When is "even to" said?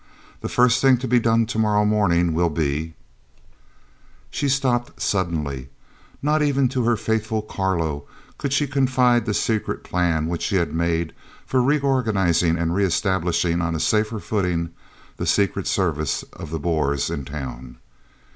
6.41-6.85